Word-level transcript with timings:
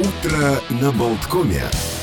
Утро 0.00 0.62
на 0.70 0.92
Болткоме. 0.92 1.99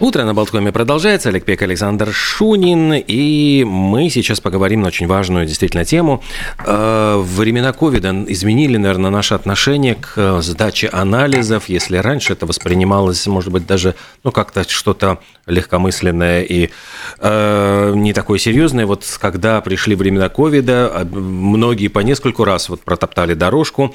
Утро 0.00 0.22
на 0.22 0.32
Болткоме 0.32 0.70
продолжается. 0.70 1.28
Олег 1.28 1.44
Пек, 1.44 1.60
Александр 1.60 2.12
Шунин. 2.12 2.92
И 2.94 3.64
мы 3.66 4.08
сейчас 4.10 4.38
поговорим 4.38 4.82
на 4.82 4.86
очень 4.86 5.08
важную 5.08 5.44
действительно 5.44 5.84
тему. 5.84 6.22
Э, 6.64 7.20
времена 7.20 7.72
ковида 7.72 8.24
изменили, 8.28 8.76
наверное, 8.76 9.10
наше 9.10 9.34
отношение 9.34 9.96
к 9.96 10.40
сдаче 10.40 10.86
анализов. 10.86 11.68
Если 11.68 11.96
раньше 11.96 12.34
это 12.34 12.46
воспринималось, 12.46 13.26
может 13.26 13.50
быть, 13.50 13.66
даже 13.66 13.96
ну, 14.22 14.30
как-то 14.30 14.62
что-то 14.68 15.18
легкомысленное 15.46 16.42
и 16.42 16.70
э, 17.18 17.92
не 17.96 18.12
такое 18.12 18.38
серьезное. 18.38 18.86
Вот 18.86 19.04
когда 19.20 19.60
пришли 19.60 19.96
времена 19.96 20.28
ковида, 20.28 20.92
а, 20.94 21.04
многие 21.04 21.88
по 21.88 22.00
нескольку 22.00 22.44
раз 22.44 22.68
вот 22.68 22.82
протоптали 22.82 23.34
дорожку 23.34 23.92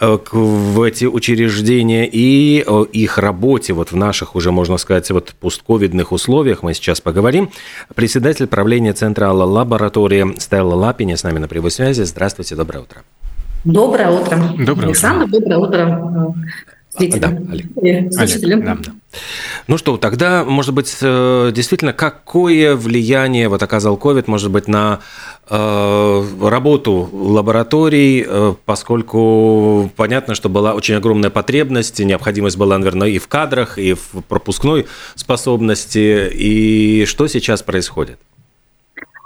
э, 0.00 0.18
в 0.32 0.82
эти 0.82 1.04
учреждения 1.04 2.08
и 2.10 2.64
их 2.92 3.18
работе 3.18 3.72
вот 3.72 3.92
в 3.92 3.96
наших 3.96 4.34
уже, 4.34 4.50
можно 4.50 4.78
сказать, 4.78 5.08
вот 5.12 5.34
постковидных 5.44 6.10
условиях 6.10 6.62
мы 6.62 6.72
сейчас 6.72 7.02
поговорим. 7.02 7.50
Председатель 7.94 8.46
правления 8.46 8.94
Центра 8.94 9.30
лаборатории 9.30 10.38
Стелла 10.40 10.74
Лапини 10.74 11.16
с 11.16 11.22
нами 11.22 11.38
на 11.38 11.48
прямой 11.48 11.70
связи. 11.70 12.02
Здравствуйте, 12.02 12.56
доброе 12.56 12.80
утро. 12.80 13.02
Доброе 13.64 14.10
утро. 14.10 14.38
Доброе 14.58 14.86
Александр, 14.86 15.26
утро. 15.26 15.48
доброе 15.50 15.58
утро. 15.58 16.34
Да, 16.98 17.28
Олег. 17.50 17.66
Олег, 17.76 18.64
да, 18.64 18.76
да. 18.76 18.92
Ну 19.66 19.78
что, 19.78 19.96
тогда, 19.96 20.44
может 20.44 20.74
быть, 20.74 20.96
э, 21.00 21.50
действительно, 21.54 21.92
какое 21.92 22.76
влияние 22.76 23.48
вот 23.48 23.62
оказал 23.62 23.96
COVID, 23.96 24.24
может 24.26 24.50
быть, 24.50 24.68
на 24.68 25.00
э, 25.48 26.24
работу 26.42 27.08
лабораторий, 27.12 28.24
э, 28.26 28.54
поскольку 28.64 29.90
понятно, 29.96 30.34
что 30.34 30.48
была 30.48 30.74
очень 30.74 30.94
огромная 30.94 31.30
потребность, 31.30 31.98
необходимость 32.00 32.56
была, 32.56 32.78
наверное, 32.78 33.08
и 33.08 33.18
в 33.18 33.28
кадрах, 33.28 33.78
и 33.78 33.94
в 33.94 34.22
пропускной 34.28 34.86
способности. 35.14 36.30
И 36.32 37.04
что 37.06 37.26
сейчас 37.26 37.62
происходит? 37.62 38.18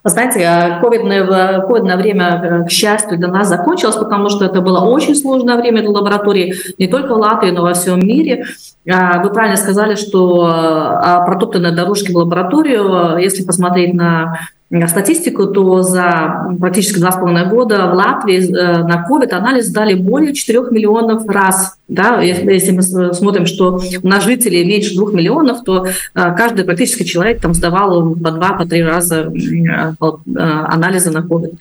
Знаете, 0.08 0.78
ковидное, 0.80 1.60
ковидное 1.60 1.96
время, 1.96 2.64
к 2.66 2.70
счастью, 2.70 3.18
для 3.18 3.28
нас 3.28 3.48
закончилось, 3.48 3.96
потому 3.96 4.28
что 4.28 4.44
это 4.44 4.60
было 4.60 4.80
очень 4.80 5.14
сложное 5.14 5.56
время 5.56 5.80
для 5.80 5.90
лаборатории, 5.90 6.54
не 6.78 6.86
только 6.86 7.14
в 7.14 7.18
Латвии, 7.18 7.50
но 7.50 7.60
и 7.60 7.62
во 7.70 7.74
всем 7.74 8.00
мире. 8.00 8.44
А, 8.90 9.22
вы 9.22 9.30
правильно 9.30 9.56
сказали, 9.56 9.94
что 9.96 10.46
а, 10.46 11.24
протоптанные 11.26 11.72
дорожки 11.72 12.12
в 12.12 12.16
лабораторию, 12.16 13.18
если 13.18 13.44
посмотреть 13.44 13.94
на 13.94 14.38
статистику, 14.86 15.46
то 15.46 15.82
за 15.82 16.46
практически 16.60 16.98
два 16.98 17.12
с 17.12 17.16
половиной 17.16 17.46
года 17.46 17.86
в 17.86 17.94
Латвии 17.94 18.38
э, 18.38 18.82
на 18.84 19.06
COVID 19.08 19.30
анализ 19.30 19.66
сдали 19.66 19.94
более 19.94 20.34
4 20.34 20.64
миллионов 20.70 21.26
раз. 21.26 21.78
Да? 21.88 22.20
Если 22.20 22.72
мы 22.72 22.82
смотрим, 22.82 23.46
что 23.46 23.80
у 24.02 24.08
нас 24.08 24.24
жителей 24.24 24.66
меньше 24.66 24.94
2 24.94 25.12
миллионов, 25.12 25.64
то 25.64 25.86
э, 25.86 25.90
каждый 26.36 26.66
практически 26.66 27.04
человек 27.04 27.40
там 27.40 27.54
сдавал 27.54 28.14
по 28.14 28.30
два, 28.30 28.52
по 28.52 28.66
три 28.66 28.82
раза 28.82 29.32
э, 29.32 29.94
анализы 30.26 31.10
на 31.10 31.20
COVID. 31.20 31.56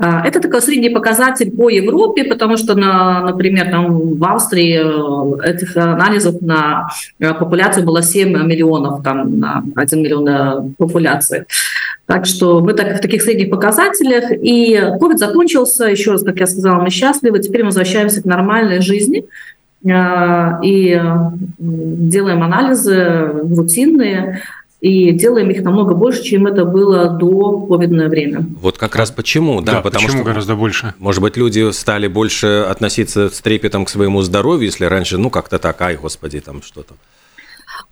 Это 0.00 0.40
такой 0.40 0.62
средний 0.62 0.90
показатель 0.90 1.50
по 1.50 1.68
Европе, 1.68 2.22
потому 2.22 2.56
что, 2.56 2.76
на, 2.76 3.20
например, 3.20 3.68
там 3.70 4.16
в 4.16 4.24
Австрии 4.24 4.78
этих 5.44 5.76
анализов 5.76 6.40
на 6.40 6.88
популяцию 7.18 7.84
было 7.84 8.00
7 8.00 8.28
миллионов, 8.46 9.02
там, 9.02 9.40
на 9.40 9.64
1 9.74 10.00
миллион 10.00 10.74
популяции. 10.78 11.46
Так 12.08 12.24
что 12.24 12.60
мы 12.60 12.72
так 12.72 12.96
в 12.96 13.02
таких 13.02 13.20
средних 13.20 13.50
показателях. 13.50 14.30
И 14.32 14.74
COVID 14.74 15.18
закончился, 15.18 15.84
еще 15.84 16.12
раз, 16.12 16.22
как 16.22 16.40
я 16.40 16.46
сказала, 16.46 16.80
мы 16.80 16.88
счастливы. 16.88 17.38
Теперь 17.38 17.60
мы 17.60 17.66
возвращаемся 17.66 18.22
к 18.22 18.24
нормальной 18.24 18.80
жизни 18.80 19.26
э, 19.84 20.64
и 20.64 21.02
делаем 21.58 22.42
анализы 22.42 23.30
рутинные, 23.54 24.40
и 24.80 25.10
делаем 25.10 25.50
их 25.50 25.62
намного 25.62 25.94
больше, 25.94 26.22
чем 26.22 26.46
это 26.46 26.64
было 26.64 27.10
до 27.10 27.60
ковидное 27.66 28.08
время. 28.08 28.46
Вот 28.62 28.78
как 28.78 28.96
раз 28.96 29.10
почему, 29.10 29.60
да, 29.60 29.72
да 29.72 29.80
потому 29.82 30.06
почему 30.06 30.22
что 30.22 30.30
гораздо 30.30 30.56
больше. 30.56 30.94
Может 30.98 31.20
быть, 31.20 31.36
люди 31.36 31.72
стали 31.72 32.06
больше 32.06 32.64
относиться 32.70 33.28
с 33.28 33.38
трепетом 33.42 33.84
к 33.84 33.90
своему 33.90 34.22
здоровью, 34.22 34.64
если 34.64 34.86
раньше, 34.86 35.18
ну 35.18 35.28
как-то 35.28 35.58
так, 35.58 35.78
ай, 35.82 35.96
господи, 35.96 36.40
там 36.40 36.62
что-то. 36.62 36.94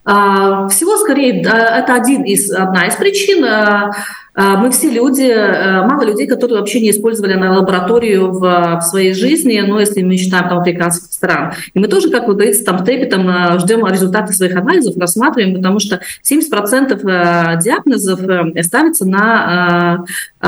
А, 0.09 0.69
всего 0.69 0.97
скорее, 0.99 1.43
это 1.43 1.95
один 1.95 2.23
из, 2.23 2.53
одна 2.53 2.87
из 2.87 2.95
причин. 2.95 3.45
А, 3.45 3.91
а, 4.39 4.59
мы 4.59 4.71
все 4.71 4.91
люди, 4.91 5.23
э, 5.23 5.81
мало 5.87 6.03
людей, 6.03 6.27
которые 6.27 6.59
вообще 6.59 6.81
не 6.81 6.91
использовали 6.91 7.35
на 7.35 7.59
лабораторию 7.59 8.31
в, 8.31 8.41
в 8.41 8.81
своей 8.83 9.15
жизни, 9.15 9.59
но 9.67 9.81
если 9.81 10.03
мы 10.03 10.19
считаем 10.19 10.49
там 10.49 10.59
африканских 10.59 11.11
стран. 11.11 11.55
И 11.73 11.79
мы 11.79 11.89
тоже, 11.89 12.11
как 12.11 12.29
вы 12.29 12.35
говорите, 12.35 12.63
там 12.63 12.85
трепетом 12.85 13.27
э, 13.29 13.59
ждем 13.59 13.87
результаты 13.87 14.35
своих 14.35 14.55
анализов, 14.55 14.97
рассматриваем, 14.99 15.57
потому 15.57 15.81
что 15.81 16.01
70% 16.23 17.01
э, 17.01 17.63
диагнозов 17.63 18.21
ставится 18.63 19.07
на 19.07 20.05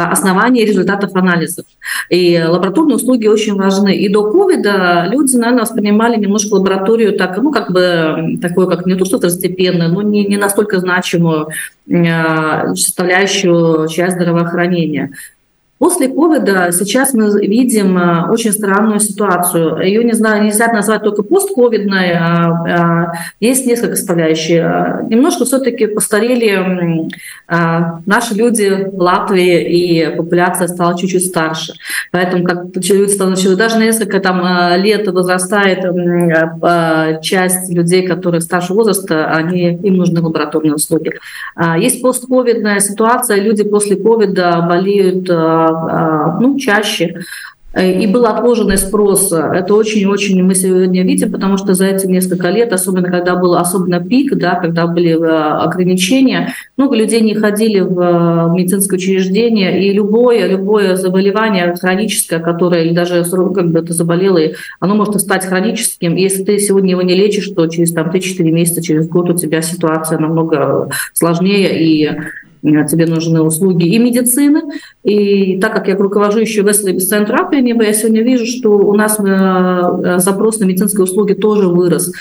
основании 0.07 0.65
результатов 0.65 1.15
анализов. 1.15 1.65
И 2.11 2.43
лабораторные 2.47 2.97
услуги 2.97 3.27
очень 3.27 3.55
важны. 3.55 3.97
И 3.97 4.09
до 4.09 4.31
ковида 4.31 5.09
люди, 5.11 5.37
наверное, 5.37 5.63
воспринимали 5.63 6.17
немножко 6.17 6.55
лабораторию 6.55 7.17
так, 7.17 7.37
ну, 7.39 7.51
как 7.51 7.73
бы, 7.73 8.39
такое, 8.41 8.67
как 8.67 8.87
не 8.87 8.95
то, 8.95 9.05
что 9.05 9.19
второстепенное, 9.19 9.89
но 9.89 10.03
не, 10.03 10.25
не 10.25 10.37
настолько 10.37 10.81
значимую 10.81 11.49
составляющую 11.87 13.89
часть 13.89 14.17
здравоохранения. 14.17 15.13
После 15.79 16.09
ковида 16.09 16.71
сейчас 16.73 17.15
мы 17.15 17.31
видим 17.47 17.97
э, 17.97 18.29
очень 18.31 18.53
странную 18.53 18.99
ситуацию. 18.99 19.79
Ее 19.81 20.03
не 20.03 20.13
знаю, 20.13 20.43
нельзя 20.43 20.73
назвать 20.73 21.03
только 21.03 21.23
постковидной, 21.23 22.15
а, 22.15 22.49
а, 22.51 23.13
есть 23.39 23.65
несколько 23.65 23.95
составляющих. 23.95 24.65
Немножко 25.09 25.45
все-таки 25.45 25.87
постарели 25.87 27.09
а, 27.47 28.01
наши 28.07 28.35
люди 28.35 28.89
в 28.93 29.01
Латвии, 29.01 29.63
и 29.63 30.17
популяция 30.17 30.67
стала 30.67 30.99
чуть-чуть 30.99 31.27
старше. 31.27 31.75
Поэтому 32.11 32.45
как 32.45 32.65
люди 32.75 33.11
стали, 33.11 33.55
даже 33.55 33.79
несколько 33.79 34.19
там, 34.19 34.43
э, 34.45 34.79
лет 34.79 35.07
возрастает 35.07 35.85
э, 35.85 37.21
часть 37.23 37.71
людей, 37.73 38.05
которые 38.05 38.41
старшего 38.41 38.79
возраста, 38.79 39.27
они, 39.31 39.75
им 39.75 39.95
нужны 39.95 40.21
лабораторные 40.21 40.75
услуги. 40.75 41.13
Есть 41.79 42.03
постковидная 42.03 42.81
ситуация, 42.81 43.41
люди 43.41 43.63
после 43.63 43.97
ковида 43.97 44.67
болеют 44.69 45.29
ну, 46.41 46.59
чаще. 46.59 47.23
И 47.79 48.07
был 48.07 48.25
отложенный 48.25 48.79
спрос. 48.79 49.31
Это 49.31 49.75
очень-очень 49.75 50.43
мы 50.43 50.55
сегодня 50.55 51.03
видим, 51.03 51.31
потому 51.31 51.59
что 51.59 51.75
за 51.75 51.87
эти 51.87 52.07
несколько 52.07 52.49
лет, 52.49 52.73
особенно 52.73 53.09
когда 53.09 53.37
был 53.37 53.57
особенно 53.57 54.01
пик, 54.01 54.37
да, 54.37 54.55
когда 54.55 54.87
были 54.87 55.13
э, 55.13 55.63
ограничения, 55.63 56.55
много 56.79 56.97
людей 56.97 57.21
не 57.21 57.35
ходили 57.35 57.81
в 57.81 58.01
э, 58.01 58.55
медицинское 58.55 58.97
учреждение, 58.97 59.85
и 59.85 59.93
любое, 59.93 60.49
любое 60.49 60.97
заболевание 60.97 61.75
хроническое, 61.77 62.41
которое 62.41 62.85
или 62.85 62.95
даже 62.95 63.23
как 63.23 63.71
бы 63.71 63.83
ты 63.83 63.93
заболело, 63.93 64.41
оно 64.81 64.95
может 64.95 65.21
стать 65.21 65.45
хроническим. 65.45 66.17
И 66.17 66.23
если 66.23 66.45
ты 66.45 66.59
сегодня 66.59 66.93
его 66.93 67.03
не 67.03 67.15
лечишь, 67.15 67.49
то 67.55 67.67
через 67.67 67.93
там, 67.93 68.09
3-4 68.09 68.43
месяца, 68.51 68.83
через 68.83 69.07
год 69.07 69.29
у 69.29 69.35
тебя 69.35 69.61
ситуация 69.61 70.19
намного 70.19 70.89
сложнее, 71.13 71.79
и 71.79 72.09
Э, 72.09 72.48
тебе 72.63 73.07
нужны 73.07 73.41
услуги 73.43 73.87
и 73.87 73.99
медицины. 73.99 74.63
И 75.05 75.59
так 75.61 75.73
как 75.73 75.89
я 75.89 75.97
руковожу 75.97 76.41
еще 76.41 76.63
Center 76.63 77.31
Up, 77.31 77.55
я 77.85 77.93
сегодня 77.93 78.23
вижу, 78.23 78.47
что 78.47 78.71
у 78.79 78.95
нас 78.95 79.19
э, 79.19 79.23
э, 79.25 80.19
запрос 80.19 80.59
на 80.59 80.65
медицинские 80.65 81.05
услуги 81.05 81.35
тоже 81.35 81.69
вырос. 81.69 82.13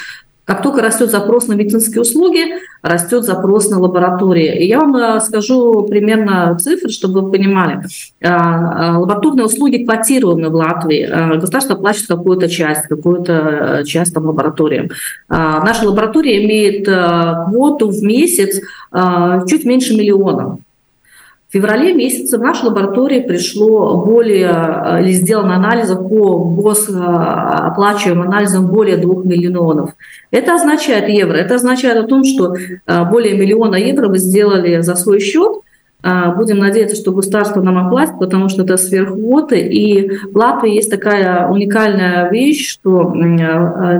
Как 0.47 0.61
только 0.61 0.81
растет 0.81 1.11
запрос 1.11 1.49
на 1.49 1.55
медицинские 1.55 2.03
услуги, 2.03 2.39
растет 2.81 3.25
запрос 3.25 3.69
на 3.69 3.79
лаборатории. 3.79 4.63
И 4.63 4.65
я 4.65 4.79
вам 4.79 4.95
э, 4.95 5.19
скажу 5.19 5.83
примерно 5.83 6.57
цифры, 6.57 6.89
чтобы 6.89 7.19
вы 7.19 7.31
понимали. 7.31 7.81
Э, 8.21 8.29
э, 8.29 8.91
лабораторные 8.97 9.45
услуги 9.45 9.83
квотированы 9.83 10.47
в 10.47 10.55
Латвии. 10.55 11.35
Государство 11.37 11.75
платит 11.75 12.07
какую-то 12.07 12.47
часть, 12.47 12.83
какую-то 12.83 13.83
часть 13.85 14.13
там 14.13 14.25
лаборатории. 14.25 14.89
Наша 15.27 15.85
лаборатория 15.85 16.45
имеет 16.45 16.85
квоту 16.85 17.89
в 17.89 18.01
месяц 18.01 18.61
чуть 19.49 19.65
меньше 19.65 19.97
миллиона. 19.97 20.59
В 21.49 21.53
феврале 21.53 21.93
месяце 21.93 22.37
в 22.37 22.41
нашу 22.41 22.65
лабораторию 22.65 23.25
пришло 23.25 24.03
более, 24.03 24.49
э, 24.49 25.01
или 25.01 25.13
сделано 25.13 25.55
анализов 25.55 26.09
по 26.09 26.39
госоплачиваемым 26.39 28.23
э, 28.23 28.27
анализам 28.27 28.67
более 28.67 28.97
2 28.97 29.23
миллионов. 29.23 29.91
Это 30.29 30.55
означает 30.55 31.07
евро. 31.07 31.37
Это 31.37 31.55
означает 31.55 32.03
о 32.03 32.07
том, 32.07 32.25
что 32.25 32.53
э, 32.53 33.05
более 33.09 33.37
миллиона 33.37 33.75
евро 33.75 34.09
вы 34.09 34.17
сделали 34.17 34.81
за 34.81 34.95
свой 34.95 35.19
счет, 35.19 35.61
Будем 36.37 36.59
надеяться, 36.59 36.95
что 36.95 37.11
государство 37.11 37.59
нам 37.59 37.85
оплатит, 37.85 38.19
потому 38.19 38.49
что 38.49 38.61
это 38.61 38.77
сверхвоты. 38.77 39.59
И 39.59 40.09
в 40.31 40.37
Латвии 40.37 40.75
есть 40.75 40.91
такая 40.91 41.49
уникальная 41.49 42.29
вещь, 42.29 42.69
что 42.69 43.11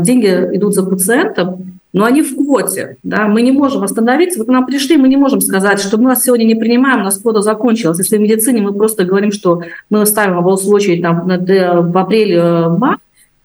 деньги 0.04 0.28
идут 0.56 0.76
за 0.76 0.86
пациентом, 0.86 1.77
но 1.98 2.06
они 2.06 2.22
в 2.22 2.36
квоте. 2.36 2.98
Да? 3.02 3.28
Мы 3.28 3.42
не 3.42 3.52
можем 3.52 3.84
остановиться. 3.84 4.38
Вот 4.38 4.48
к 4.48 4.52
нам 4.52 4.68
пришли, 4.68 4.98
мы 4.98 5.08
не 5.08 5.18
можем 5.18 5.42
сказать, 5.42 5.80
что 5.80 5.98
мы 5.98 6.10
вас 6.10 6.24
сегодня 6.24 6.44
не 6.44 6.54
принимаем, 6.54 7.02
у 7.02 7.04
нас 7.04 7.18
квота 7.18 7.42
закончилась. 7.42 7.98
Если 7.98 8.18
в 8.18 8.22
медицине 8.22 8.62
мы 8.62 8.72
просто 8.72 9.04
говорим, 9.04 9.32
что 9.32 9.64
мы 9.90 10.06
ставим 10.06 10.44
вас 10.44 10.64
в 10.64 10.70
очередь 10.70 11.02
там, 11.02 11.28
в 11.28 11.98
апреле-мае, 11.98 12.98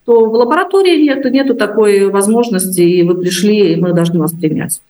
то 0.05 0.27
в 0.27 0.35
лаборатории 0.35 1.03
нет, 1.03 1.25
нету 1.33 1.55
такой 1.55 2.11
возможности, 2.11 2.83
и 2.83 3.03
вы 3.03 3.15
пришли, 3.15 3.73
и 3.73 3.81
мы 3.81 3.95
должны 3.95 4.19
вас 4.19 4.33
принять. 4.33 4.81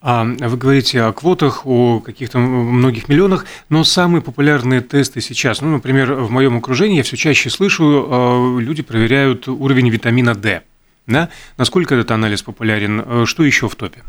А 0.00 0.24
вы 0.24 0.56
говорите 0.56 1.02
о 1.02 1.12
квотах, 1.12 1.66
о 1.66 1.98
каких-то 1.98 2.38
многих 2.38 3.08
миллионах, 3.08 3.44
но 3.68 3.82
самые 3.82 4.22
популярные 4.22 4.80
тесты 4.82 5.20
сейчас, 5.20 5.60
ну, 5.60 5.72
например, 5.72 6.14
в 6.14 6.30
моем 6.30 6.56
окружении 6.58 6.98
я 6.98 7.02
все 7.02 7.16
чаще 7.16 7.50
слышу, 7.50 8.06
а, 8.08 8.58
люди 8.60 8.82
проверяют 8.84 9.48
уровень 9.48 9.90
витамина 9.90 10.36
D. 10.36 10.62
Да? 11.08 11.30
Насколько 11.56 11.94
этот 11.94 12.10
анализ 12.10 12.42
популярен? 12.42 13.02
Э, 13.04 13.24
что 13.24 13.42
еще 13.42 13.68
в 13.68 13.74
топе? 13.74 14.02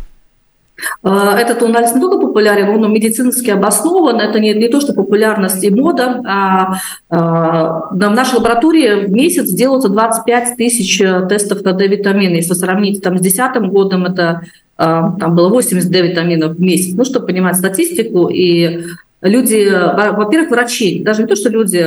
Э, 1.01 1.35
этот 1.37 1.63
анализ 1.63 1.95
не 1.95 2.01
только 2.01 2.17
популярен, 2.17 2.67
он 2.67 2.93
медицински 2.93 3.51
обоснован. 3.51 4.19
Это 4.19 4.39
не, 4.41 4.53
не 4.53 4.67
то, 4.67 4.81
что 4.81 4.93
популярность 4.93 5.63
и 5.63 5.69
мода. 5.69 6.21
А, 6.27 6.73
а, 7.09 7.87
в 7.91 7.95
нашей 7.95 8.35
лаборатории 8.35 9.05
в 9.05 9.11
месяц 9.11 9.49
делаются 9.49 9.87
25 9.87 10.57
тысяч 10.57 10.97
тестов 11.29 11.63
на 11.63 11.71
D-витамины. 11.71 12.35
Если 12.35 12.53
сравнить 12.53 13.01
там, 13.01 13.17
с 13.17 13.21
2010 13.21 13.71
годом, 13.71 14.05
это 14.05 14.41
там 14.75 15.35
было 15.35 15.49
80 15.49 15.89
D-витаминов 15.89 16.55
в 16.55 16.61
месяц. 16.61 16.93
Ну, 16.95 17.03
чтобы 17.03 17.27
понимать 17.27 17.55
статистику 17.55 18.27
и 18.27 18.83
Люди, 19.21 19.69
во-первых, 19.69 20.49
врачи, 20.51 21.03
даже 21.03 21.23
не 21.23 21.27
то, 21.27 21.35
что 21.35 21.49
люди, 21.49 21.85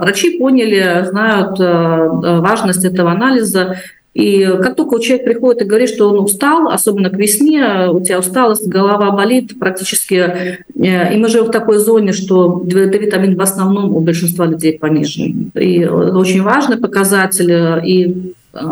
врачи 0.00 0.38
поняли, 0.38 1.06
знают 1.08 1.58
важность 1.58 2.84
этого 2.84 3.10
анализа, 3.12 3.76
и 4.14 4.44
как 4.62 4.76
только 4.76 4.94
у 4.94 5.00
человека 5.00 5.30
приходит 5.30 5.62
и 5.62 5.64
говорит, 5.64 5.88
что 5.88 6.08
он 6.08 6.20
устал, 6.20 6.68
особенно 6.68 7.10
к 7.10 7.16
весне, 7.16 7.88
у 7.90 8.00
тебя 8.00 8.20
усталость, 8.20 8.68
голова 8.68 9.10
болит 9.10 9.58
практически, 9.58 10.14
э, 10.14 11.14
и 11.14 11.16
мы 11.16 11.28
живем 11.28 11.46
в 11.46 11.50
такой 11.50 11.78
зоне, 11.78 12.12
что 12.12 12.62
D-витамин 12.64 13.36
в 13.36 13.40
основном 13.40 13.94
у 13.94 14.00
большинства 14.00 14.46
людей 14.46 14.78
понижен. 14.78 15.50
И 15.54 15.84
очень 15.84 16.42
важный 16.42 16.76
показатель, 16.76 17.50
и 17.84 18.32
э, 18.52 18.58
э, 18.60 18.70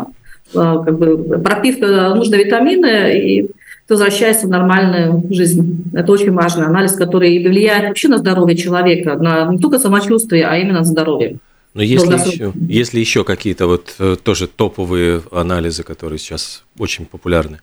как 0.53 0.97
бы, 0.97 1.17
пропив 1.39 1.81
нужные 1.81 2.45
витамины, 2.45 3.19
и 3.19 3.41
ты 3.87 3.95
возвращаешься 3.95 4.47
в 4.47 4.49
нормальную 4.49 5.23
жизнь. 5.29 5.83
Это 5.93 6.09
очень 6.13 6.31
важный 6.31 6.67
анализ, 6.67 6.93
который 6.93 7.37
влияет 7.45 7.89
вообще 7.89 8.07
на 8.07 8.17
здоровье 8.17 8.55
человека, 8.55 9.15
на 9.15 9.51
не 9.51 9.59
только 9.59 9.77
самочувствие, 9.77 10.45
а 10.47 10.55
именно 10.55 10.79
на 10.79 10.85
здоровье. 10.85 11.39
Но 11.73 11.81
если 11.81 12.13
еще, 12.13 12.53
если 12.67 12.99
еще 12.99 13.23
какие-то 13.23 13.65
вот 13.67 13.95
э, 13.97 14.15
тоже 14.21 14.47
топовые 14.47 15.23
анализы, 15.31 15.83
которые 15.83 16.19
сейчас 16.19 16.63
очень 16.77 17.05
популярны? 17.05 17.61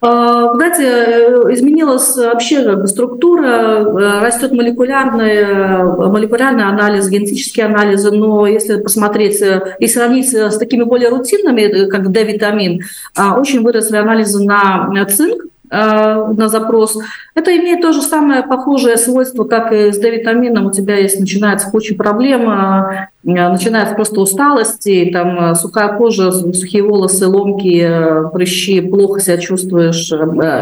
А, 0.00 0.54
знаете, 0.54 0.82
э, 0.82 1.52
изменилась 1.52 2.16
вообще 2.16 2.64
как 2.64 2.80
бы 2.80 2.86
структура, 2.86 3.46
э, 3.46 4.20
растет 4.22 4.52
молекулярный, 4.52 5.84
молекулярный 6.08 6.64
анализ, 6.64 7.10
генетические 7.10 7.66
анализы, 7.66 8.10
но 8.10 8.46
если 8.46 8.80
посмотреть 8.80 9.42
и 9.78 9.86
сравнить 9.86 10.32
с 10.34 10.56
такими 10.56 10.84
более 10.84 11.10
рутинными, 11.10 11.86
как 11.90 12.10
D-витамин, 12.10 12.82
а, 13.14 13.38
очень 13.38 13.60
выросли 13.60 13.96
анализы 13.96 14.42
на 14.42 15.04
цинк, 15.04 15.44
на 15.70 16.48
запрос. 16.48 16.98
Это 17.34 17.56
имеет 17.56 17.80
то 17.80 17.92
же 17.92 18.02
самое 18.02 18.42
похожее 18.42 18.96
свойство, 18.96 19.44
как 19.44 19.72
и 19.72 19.92
с 19.92 19.98
D-витамином. 19.98 20.66
У 20.66 20.72
тебя 20.72 20.96
есть 20.96 21.20
начинается 21.20 21.70
куча 21.70 21.94
проблем, 21.94 22.50
э, 22.50 23.08
начинается 23.22 23.94
просто 23.94 24.20
усталость, 24.20 24.88
там 25.12 25.52
э, 25.52 25.54
сухая 25.54 25.96
кожа, 25.96 26.32
сухие 26.32 26.82
волосы, 26.82 27.28
ломки, 27.28 27.88
прыщи, 28.32 28.80
плохо 28.80 29.20
себя 29.20 29.38
чувствуешь. 29.38 30.10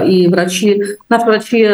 И 0.06 0.28
врачи, 0.28 0.82
наши 1.08 1.24
врачи 1.24 1.68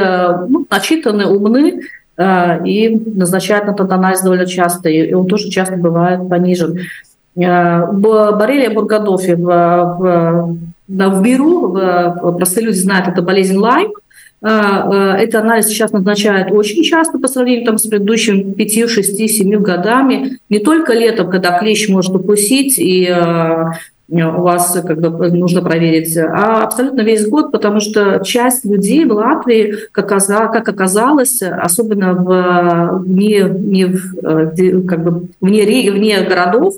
ну, 0.49 0.67
начитаны, 0.71 1.27
умны, 1.27 1.81
и 2.17 3.03
назначают 3.17 3.67
на 3.67 3.73
этот 3.73 3.91
анализ 3.91 4.23
довольно 4.23 4.47
часто, 4.47 4.89
и 4.89 5.13
он 5.13 5.27
тоже 5.27 5.51
часто 5.51 5.77
бывает 5.77 6.29
понижен. 6.29 6.79
Боррелия 7.35 8.71
бургадофи 8.71 9.35
в, 9.35 9.47
в 9.99 10.57
в 10.89 11.23
миру, 11.23 11.77
простые 12.37 12.67
люди 12.67 12.77
знают, 12.77 13.09
это 13.09 13.23
болезнь 13.23 13.57
Лайм. 13.57 13.93
А, 14.47 15.15
а, 15.15 15.17
этот 15.17 15.37
анализ 15.37 15.69
сейчас 15.69 15.93
назначают 15.93 16.53
очень 16.53 16.83
часто 16.83 17.19
по 17.19 17.29
сравнению 17.29 17.65
там, 17.65 17.79
с 17.79 17.87
предыдущими 17.87 18.53
5, 18.53 18.91
6, 18.91 19.17
7 19.17 19.59
годами. 19.63 20.39
Не 20.51 20.59
только 20.59 20.93
летом, 20.93 21.31
когда 21.31 21.59
клещ 21.59 21.89
может 21.89 22.15
укусить, 22.15 22.79
и 22.79 23.11
у 24.11 24.43
вас 24.43 24.79
как 24.87 25.01
бы 25.01 25.31
нужно 25.31 25.63
проверить, 25.63 26.15
а 26.19 26.63
абсолютно 26.63 27.01
весь 27.01 27.27
год, 27.27 27.53
потому 27.53 27.81
что 27.81 28.21
часть 28.23 28.67
людей 28.67 29.07
в 29.07 29.13
Латвии, 29.13 29.77
как, 29.93 30.13
оказалось, 30.13 31.43
особенно 31.43 32.13
в, 32.13 33.03
не, 33.07 33.41
не 33.41 33.87
в, 33.87 34.19
э, 34.23 34.83
как 34.83 35.03
бы 35.03 35.29
вне, 35.41 35.91
вне 35.91 36.21
городов, 36.21 36.75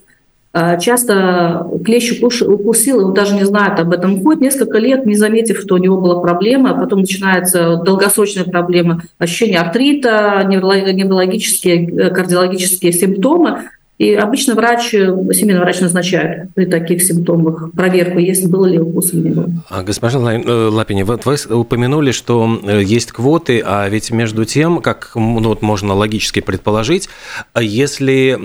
часто 0.81 1.67
клещ 1.85 2.21
укусил, 2.23 3.01
и 3.01 3.05
он 3.05 3.15
даже 3.15 3.35
не 3.35 3.45
знает 3.45 3.79
об 3.79 3.93
этом. 3.93 4.23
Ходит 4.23 4.41
несколько 4.41 4.79
лет, 4.79 5.05
не 5.05 5.15
заметив, 5.15 5.59
что 5.61 5.75
у 5.75 5.79
него 5.79 6.01
была 6.01 6.21
проблема, 6.21 6.71
а 6.71 6.75
потом 6.75 7.01
начинается 7.01 7.77
долгосрочная 7.77 8.45
проблема, 8.45 9.03
ощущение 9.19 9.59
артрита, 9.59 10.43
неврологические, 10.47 11.87
э, 11.87 12.11
кардиологические 12.11 12.93
симптомы. 12.93 13.69
И 13.99 14.13
обычно 14.13 14.55
врач, 14.55 14.91
семейный 14.91 15.61
врач 15.61 15.81
назначает 15.81 16.53
при 16.55 16.67
таких 16.67 17.03
симптомах 17.03 17.73
проверку, 17.73 18.19
если 18.19 18.47
было 18.47 18.67
ли 18.67 18.79
укус 18.79 19.15
или 19.15 19.29
не 19.29 19.31
было. 19.31 19.49
А, 19.71 19.83
госпожа 19.83 20.19
э, 20.19 20.69
Лапини, 20.69 21.03
вот 21.03 21.25
вы 21.25 21.37
упомянули, 21.49 22.11
что 22.11 22.61
э, 22.63 22.83
есть 22.83 23.13
квоты, 23.13 23.63
а 23.65 23.89
ведь 23.89 24.11
между 24.11 24.45
тем, 24.45 24.83
как 24.83 25.13
ну, 25.15 25.41
вот 25.41 25.63
можно 25.63 25.95
логически 25.95 26.41
предположить, 26.41 27.09
если 27.59 28.39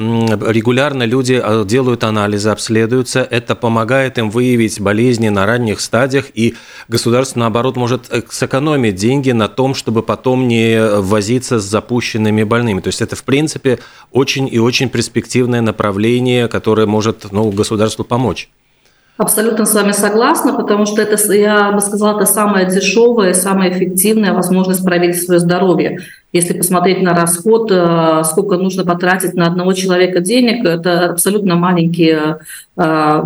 регулярно 0.51 1.03
люди 1.03 1.41
э, 1.43 1.65
делают 1.67 2.05
анализы, 2.05 2.49
обследуются, 2.49 3.27
это 3.29 3.53
помогает 3.55 4.17
им 4.19 4.29
выявить 4.29 4.79
болезни 4.79 5.27
на 5.27 5.45
ранних 5.45 5.81
стадиях, 5.81 6.27
и 6.33 6.55
государство, 6.87 7.41
наоборот, 7.41 7.75
может 7.75 8.09
сэкономить 8.29 8.95
деньги 8.95 9.31
на 9.31 9.49
том, 9.49 9.75
чтобы 9.75 10.01
потом 10.01 10.47
не 10.47 10.81
возиться 11.01 11.59
с 11.59 11.63
запущенными 11.65 12.43
больными. 12.43 12.79
То 12.79 12.87
есть 12.87 13.01
это, 13.01 13.17
в 13.17 13.23
принципе, 13.25 13.79
очень 14.11 14.47
и 14.49 14.57
очень 14.57 14.87
перспективно 14.87 15.40
эффективное 15.41 15.61
направление, 15.61 16.47
которое 16.47 16.85
может 16.85 17.31
ну, 17.31 17.51
государству 17.51 18.05
помочь. 18.05 18.49
Абсолютно 19.17 19.65
с 19.65 19.73
вами 19.73 19.91
согласна, 19.91 20.53
потому 20.53 20.85
что 20.85 21.01
это, 21.01 21.33
я 21.33 21.71
бы 21.71 21.81
сказала, 21.81 22.17
это 22.17 22.25
самая 22.25 22.65
дешевая, 22.65 23.33
самая 23.33 23.69
эффективная 23.69 24.33
возможность 24.33 24.83
проверить 24.83 25.21
свое 25.21 25.39
здоровье. 25.39 25.99
Если 26.33 26.57
посмотреть 26.57 27.01
на 27.01 27.13
расход, 27.13 27.71
э, 27.71 28.23
сколько 28.23 28.57
нужно 28.57 28.83
потратить 28.83 29.33
на 29.35 29.45
одного 29.47 29.73
человека 29.73 30.21
денег, 30.21 30.65
это 30.65 31.11
абсолютно 31.11 31.55
маленькие 31.55 32.39
э, 32.77 33.23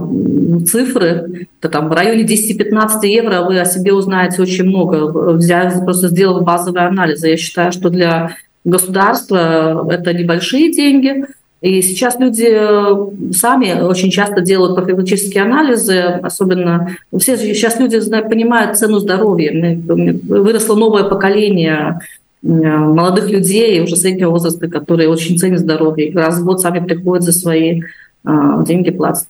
цифры. 0.65 1.47
Это 1.61 1.69
там 1.69 1.87
в 1.87 1.93
районе 1.93 2.23
10-15 2.23 3.05
евро 3.05 3.43
вы 3.43 3.59
о 3.59 3.65
себе 3.65 3.93
узнаете 3.93 4.41
очень 4.41 4.65
много, 4.65 5.33
взяв, 5.33 5.85
просто 5.85 6.09
сделав 6.09 6.43
базовые 6.43 6.87
анализы. 6.87 7.29
Я 7.29 7.37
считаю, 7.37 7.71
что 7.71 7.89
для 7.89 8.35
государства 8.65 9.87
это 9.89 10.13
небольшие 10.13 10.73
деньги, 10.73 11.25
и 11.61 11.81
сейчас 11.81 12.19
люди 12.19 12.47
э, 12.47 13.33
сами 13.33 13.81
очень 13.81 14.11
часто 14.11 14.41
делают 14.41 14.75
профилактические 14.75 15.43
анализы, 15.43 15.99
особенно 16.21 16.95
все 17.17 17.37
сейчас 17.37 17.79
люди 17.79 17.99
понимают 18.21 18.77
цену 18.77 18.99
здоровья. 18.99 19.79
Выросло 19.83 20.75
новое 20.75 21.05
поколение 21.05 22.01
э, 22.43 22.47
молодых 22.47 23.29
людей 23.29 23.81
уже 23.81 23.95
среднего 23.95 24.31
возраста, 24.31 24.67
которые 24.67 25.09
очень 25.09 25.39
ценят 25.39 25.59
здоровье. 25.59 26.11
Раз 26.13 26.39
в 26.39 26.45
год 26.45 26.61
сами 26.61 26.85
приходят 26.85 27.23
за 27.23 27.31
свои 27.31 27.81
э, 27.81 28.63
деньги, 28.67 28.91
платят, 28.91 29.27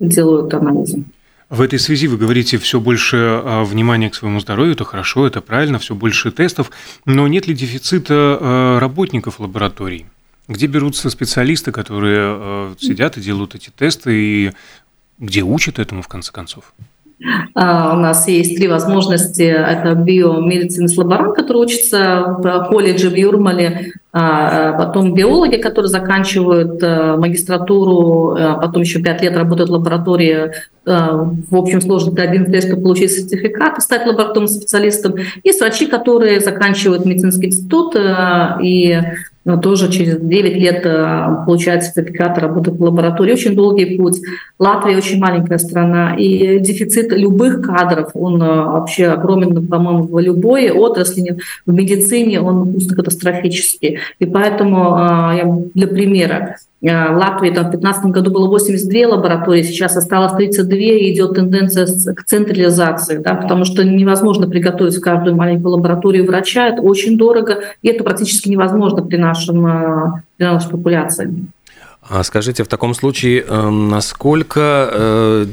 делают 0.00 0.52
анализы. 0.54 1.04
В 1.50 1.60
этой 1.60 1.78
связи 1.78 2.06
вы 2.06 2.16
говорите 2.16 2.58
все 2.58 2.80
больше 2.80 3.42
внимания 3.64 4.08
к 4.08 4.14
своему 4.14 4.40
здоровью, 4.40 4.72
это 4.72 4.84
хорошо, 4.84 5.26
это 5.26 5.40
правильно, 5.40 5.80
все 5.80 5.96
больше 5.96 6.30
тестов, 6.30 6.70
но 7.06 7.26
нет 7.26 7.48
ли 7.48 7.54
дефицита 7.54 8.78
работников 8.80 9.40
лабораторий? 9.40 10.06
Где 10.50 10.66
берутся 10.66 11.10
специалисты, 11.10 11.70
которые 11.70 12.18
э, 12.20 12.74
сидят 12.80 13.16
и 13.16 13.20
делают 13.20 13.54
эти 13.54 13.70
тесты, 13.70 14.12
и 14.12 14.52
где 15.20 15.42
учат 15.42 15.78
этому 15.78 16.02
в 16.02 16.08
конце 16.08 16.32
концов? 16.32 16.74
А, 17.54 17.94
у 17.94 18.00
нас 18.00 18.26
есть 18.26 18.56
три 18.56 18.66
возможности. 18.66 19.42
Это 19.42 19.94
биомедицинский 19.94 20.98
лаборант, 20.98 21.36
который 21.36 21.58
учится 21.58 22.36
в 22.38 22.66
колледже 22.68 23.10
в 23.10 23.14
Юрмале, 23.14 23.92
а, 24.12 24.72
потом 24.72 25.14
биологи, 25.14 25.54
которые 25.54 25.88
заканчивают 25.88 26.82
э, 26.82 27.16
магистратуру, 27.16 28.34
а 28.36 28.54
потом 28.54 28.82
еще 28.82 29.00
пять 29.00 29.22
лет 29.22 29.36
работают 29.36 29.70
в 29.70 29.74
лаборатории, 29.74 30.50
э, 30.50 30.50
в 30.84 31.54
общем 31.54 31.80
сложности 31.80 32.18
один 32.18 32.50
лет, 32.50 32.64
чтобы 32.64 32.82
получить 32.82 33.12
сертификат 33.12 33.78
и 33.78 33.80
стать 33.82 34.04
лабораторным 34.04 34.48
специалистом. 34.48 35.14
Есть 35.44 35.60
врачи, 35.60 35.86
которые 35.86 36.40
заканчивают 36.40 37.04
медицинский 37.04 37.46
институт 37.46 37.94
и 38.60 39.00
но 39.44 39.56
тоже 39.56 39.90
через 39.90 40.20
9 40.20 40.56
лет 40.56 40.84
э, 40.84 41.44
получает 41.46 41.84
сертификат 41.84 42.38
работы 42.38 42.70
в 42.70 42.82
лаборатории. 42.82 43.32
Очень 43.32 43.54
долгий 43.54 43.96
путь. 43.96 44.18
Латвия 44.58 44.96
очень 44.96 45.18
маленькая 45.18 45.58
страна, 45.58 46.14
и 46.16 46.58
дефицит 46.58 47.12
любых 47.12 47.62
кадров, 47.62 48.10
он 48.14 48.42
э, 48.42 48.46
вообще 48.46 49.06
огромен, 49.06 49.66
по-моему, 49.66 50.02
в 50.04 50.18
любой 50.18 50.70
отрасли, 50.70 51.38
в 51.64 51.72
медицине 51.72 52.40
он 52.40 52.72
просто 52.72 52.94
катастрофический. 52.94 53.98
И 54.18 54.26
поэтому 54.26 54.98
э, 54.98 55.70
для 55.74 55.86
примера, 55.86 56.56
в 56.82 57.16
Латвии 57.16 57.50
там, 57.50 57.66
в 57.66 57.70
2015 57.70 58.06
году 58.06 58.30
было 58.30 58.48
82 58.48 59.08
лаборатории, 59.08 59.62
сейчас 59.62 59.96
осталось 59.96 60.32
32, 60.32 60.76
и 60.76 61.12
идет 61.12 61.34
тенденция 61.34 61.86
к 62.14 62.24
централизации, 62.24 63.18
да, 63.18 63.34
потому 63.34 63.64
что 63.64 63.84
невозможно 63.84 64.48
приготовить 64.48 64.98
каждую 64.98 65.36
маленькую 65.36 65.74
лабораторию 65.74 66.26
врача, 66.26 66.68
это 66.68 66.80
очень 66.80 67.18
дорого, 67.18 67.60
и 67.82 67.88
это 67.88 68.02
практически 68.02 68.48
невозможно 68.48 69.02
при, 69.02 69.16
нашем, 69.16 70.22
при 70.38 70.44
нашей 70.44 70.70
популяции. 70.70 71.34
А 72.12 72.24
скажите, 72.24 72.64
в 72.64 72.66
таком 72.66 72.92
случае, 72.92 73.44
эм, 73.46 73.88
насколько 73.88 74.90
э, 74.92 75.46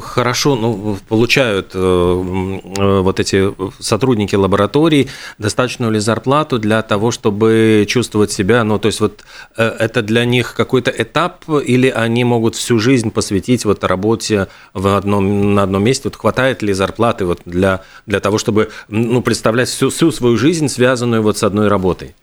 хорошо 0.00 0.56
ну, 0.56 0.96
получают 1.06 1.72
э, 1.74 3.00
вот 3.02 3.20
эти 3.20 3.52
сотрудники 3.78 4.34
лабораторий 4.34 5.10
достаточную 5.36 5.92
ли 5.92 5.98
зарплату 5.98 6.58
для 6.58 6.80
того, 6.80 7.10
чтобы 7.10 7.84
чувствовать 7.86 8.32
себя, 8.32 8.64
ну, 8.64 8.78
то 8.78 8.86
есть 8.86 9.00
вот 9.00 9.22
э, 9.58 9.64
это 9.64 10.00
для 10.00 10.24
них 10.24 10.54
какой-то 10.54 10.90
этап, 10.90 11.44
или 11.62 11.88
они 11.90 12.24
могут 12.24 12.54
всю 12.54 12.78
жизнь 12.78 13.10
посвятить 13.10 13.66
вот 13.66 13.84
работе 13.84 14.48
в 14.72 14.96
одном, 14.96 15.54
на 15.54 15.64
одном 15.64 15.84
месте? 15.84 16.04
Вот 16.04 16.16
хватает 16.16 16.62
ли 16.62 16.72
зарплаты 16.72 17.26
вот 17.26 17.42
для, 17.44 17.82
для 18.06 18.20
того, 18.20 18.38
чтобы 18.38 18.70
ну, 18.88 19.20
представлять 19.20 19.68
всю, 19.68 19.90
всю 19.90 20.10
свою 20.10 20.38
жизнь, 20.38 20.68
связанную 20.68 21.20
вот 21.20 21.36
с 21.36 21.42
одной 21.42 21.68
работой? 21.68 22.14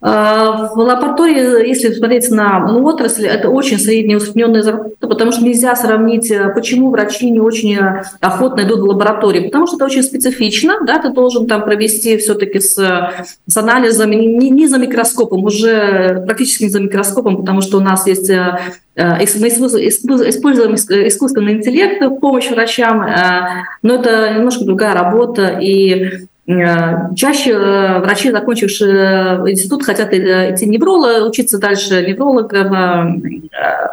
А, 0.00 0.68
в 0.68 0.78
лаборатории, 0.78 1.66
если 1.66 1.92
смотреть 1.92 2.30
на 2.30 2.60
ну, 2.60 2.84
отрасль, 2.86 3.26
это 3.26 3.50
очень 3.50 3.80
среднеусредненная 3.80 4.62
зарплата, 4.62 5.08
потому 5.08 5.32
что 5.32 5.42
нельзя 5.42 5.74
сравнить, 5.74 6.30
э, 6.30 6.52
почему 6.54 6.90
врачи 6.90 7.28
не 7.28 7.40
очень 7.40 7.74
э, 7.74 8.04
охотно 8.20 8.60
идут 8.60 8.78
в 8.78 8.84
лабораторию, 8.84 9.46
потому 9.46 9.66
что 9.66 9.74
это 9.74 9.86
очень 9.86 10.04
специфично, 10.04 10.76
да, 10.86 11.00
ты 11.00 11.08
должен 11.08 11.48
там 11.48 11.64
провести 11.64 12.16
все-таки 12.18 12.60
с, 12.60 12.74
с 12.74 13.56
анализом 13.56 14.12
не, 14.12 14.50
не 14.50 14.68
за 14.68 14.78
микроскопом, 14.78 15.42
уже 15.42 16.22
практически 16.24 16.64
не 16.64 16.70
за 16.70 16.78
микроскопом, 16.78 17.38
потому 17.38 17.60
что 17.60 17.78
у 17.78 17.80
нас 17.80 18.06
есть 18.06 18.30
э, 18.30 18.56
мы 18.94 19.04
используем 19.48 20.74
искусственный 20.74 21.54
интеллект 21.54 22.02
в 22.02 22.18
помощь 22.18 22.50
врачам, 22.50 23.06
но 23.82 23.94
это 23.94 24.34
немножко 24.34 24.64
другая 24.64 24.92
работа, 24.92 25.58
и 25.60 26.26
чаще 27.14 27.50
э, 27.50 27.98
врачи, 28.00 28.30
закончившие 28.30 28.94
э, 28.94 29.50
институт, 29.50 29.84
хотят 29.84 30.14
идти 30.14 30.64
невролога, 30.66 31.26
учиться 31.26 31.58
дальше 31.58 32.02
неврологом, 32.06 33.42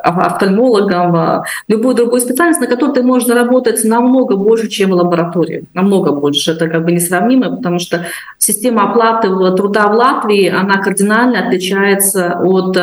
офтальмологом, 0.02 1.44
любую 1.68 1.96
другую 1.96 2.22
специальность, 2.22 2.62
на 2.62 2.68
которой 2.68 2.94
ты 2.94 3.04
можешь 3.04 3.28
заработать 3.28 3.84
намного 3.84 4.38
больше, 4.38 4.70
чем 4.70 4.92
в 4.92 4.94
лаборатории. 4.94 5.66
Намного 5.74 6.14
больше. 6.14 6.52
Это 6.52 6.70
как 6.70 6.86
бы 6.86 6.94
несравнимо, 6.94 7.58
потому 7.58 7.80
что 7.80 8.06
система 8.38 8.90
оплаты 8.90 9.28
труда 9.58 9.88
в 9.88 9.96
Латвии, 9.96 10.48
она 10.48 10.78
кардинально 10.78 11.46
отличается 11.48 12.40
от 12.40 12.78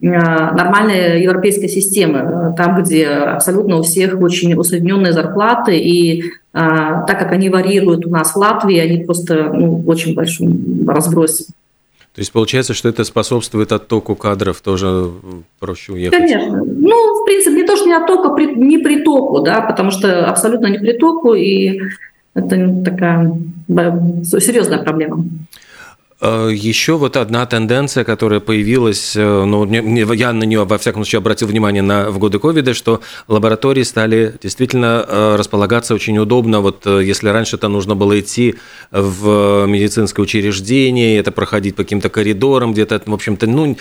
нормальной 0.00 1.20
европейской 1.22 1.68
системы, 1.68 2.54
там, 2.56 2.80
где 2.80 3.06
абсолютно 3.06 3.76
у 3.78 3.82
всех 3.82 4.20
очень 4.20 4.54
усредненные 4.54 5.12
зарплаты, 5.12 5.76
и 5.76 6.24
а, 6.52 7.02
так 7.02 7.18
как 7.18 7.32
они 7.32 7.48
варьируют 7.48 8.06
у 8.06 8.10
нас 8.10 8.32
в 8.32 8.36
Латвии, 8.36 8.78
они 8.78 9.04
просто 9.04 9.52
ну, 9.52 9.76
в 9.76 9.88
очень 9.88 10.14
большом 10.14 10.88
разбросе. 10.88 11.44
То 12.14 12.20
есть 12.20 12.32
получается, 12.32 12.74
что 12.74 12.88
это 12.88 13.04
способствует 13.04 13.70
оттоку 13.70 14.16
кадров, 14.16 14.60
тоже 14.60 15.10
проще 15.60 15.92
уехать? 15.92 16.18
Конечно. 16.18 16.64
Ну, 16.64 17.22
в 17.22 17.24
принципе, 17.24 17.54
не 17.56 17.62
то, 17.62 17.76
что 17.76 17.86
не 17.86 17.92
оттоку, 17.92 18.34
а 18.34 18.40
не 18.40 18.78
притоку, 18.78 19.40
да, 19.40 19.60
потому 19.60 19.92
что 19.92 20.26
абсолютно 20.26 20.66
не 20.66 20.78
притоку, 20.78 21.34
и 21.34 21.80
это 22.34 22.82
такая 22.84 23.32
серьезная 24.24 24.82
проблема. 24.82 25.24
Э, 26.20 26.50
Еще 26.52 26.96
вот 26.96 27.16
одна 27.16 27.46
тенденция, 27.46 28.04
которая 28.04 28.40
появилась, 28.40 29.16
э, 29.16 29.44
ну, 29.44 29.64
я 30.12 30.32
на 30.32 30.44
нее, 30.44 30.64
во 30.64 30.76
всяком 30.78 31.04
случае, 31.04 31.18
обратил 31.18 31.48
внимание 31.48 31.82
на, 31.82 32.10
в 32.10 32.18
годы 32.18 32.38
ковида, 32.38 32.74
что 32.74 33.00
лаборатории 33.26 33.82
стали 33.82 34.34
действительно 34.42 35.04
э, 35.06 35.36
располагаться 35.36 35.94
очень 35.94 36.18
удобно. 36.18 36.60
Вот 36.60 36.86
если 36.86 37.28
раньше 37.28 37.56
это 37.56 37.68
нужно 37.68 37.94
было 37.96 38.18
идти 38.20 38.56
в 38.90 39.66
медицинское 39.66 40.22
учреждение, 40.22 41.18
это 41.18 41.32
проходить 41.32 41.76
по 41.76 41.84
каким-то 41.84 42.10
коридорам, 42.10 42.72
где-то, 42.72 43.00
в 43.06 43.14
общем-то, 43.14 43.46
ну, 43.46 43.76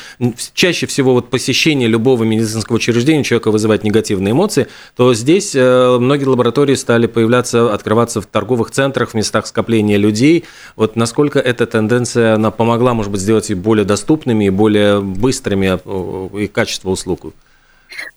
чаще 0.53 0.85
всего 0.85 1.13
вот 1.13 1.29
посещение 1.29 1.87
любого 1.87 2.23
медицинского 2.23 2.77
учреждения 2.77 3.23
человека 3.23 3.51
вызывает 3.51 3.83
негативные 3.83 4.31
эмоции, 4.31 4.67
то 4.95 5.13
здесь 5.13 5.53
многие 5.55 6.25
лаборатории 6.25 6.75
стали 6.75 7.07
появляться, 7.07 7.73
открываться 7.73 8.21
в 8.21 8.25
торговых 8.27 8.71
центрах, 8.71 9.11
в 9.11 9.13
местах 9.13 9.47
скопления 9.47 9.97
людей. 9.97 10.45
Вот 10.75 10.95
насколько 10.95 11.39
эта 11.39 11.65
тенденция 11.65 12.28
она 12.33 12.51
помогла, 12.51 12.93
может 12.93 13.11
быть, 13.11 13.21
сделать 13.21 13.49
их 13.49 13.57
более 13.57 13.85
доступными 13.85 14.45
и 14.45 14.49
более 14.49 15.01
быстрыми 15.01 15.79
э, 15.83 16.37
и 16.43 16.47
качество 16.47 16.89
услуг? 16.89 17.33